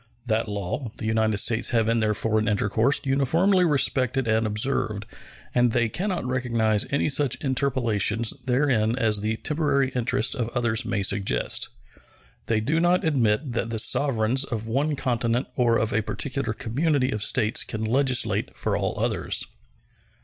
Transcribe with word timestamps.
That 0.25 0.47
law 0.47 0.91
the 0.97 1.05
United 1.05 1.37
States 1.37 1.69
have 1.69 1.87
in 1.87 1.99
their 1.99 2.15
foreign 2.15 2.47
intercourse 2.47 3.01
uniformly 3.05 3.63
respected 3.63 4.27
and 4.27 4.47
observed, 4.47 5.05
and 5.53 5.73
they 5.73 5.89
can 5.89 6.09
not 6.09 6.25
recognize 6.25 6.87
any 6.89 7.07
such 7.07 7.35
interpolations 7.35 8.31
therein 8.47 8.97
as 8.97 9.21
the 9.21 9.35
temporary 9.37 9.89
interests 9.89 10.33
of 10.33 10.49
others 10.55 10.85
may 10.85 11.03
suggest. 11.03 11.69
They 12.47 12.59
do 12.59 12.79
not 12.79 13.03
admit 13.03 13.51
that 13.53 13.69
the 13.69 13.77
sovereigns 13.77 14.43
of 14.43 14.65
one 14.65 14.95
continent 14.95 15.49
or 15.55 15.77
of 15.77 15.93
a 15.93 16.01
particular 16.01 16.53
community 16.53 17.11
of 17.11 17.21
states 17.21 17.63
can 17.63 17.85
legislate 17.85 18.57
for 18.57 18.75
all 18.75 18.99
others. 18.99 19.45